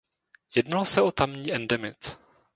[0.55, 2.17] Jednalo se o tamní endemit.